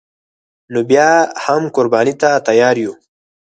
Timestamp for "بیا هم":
0.89-1.63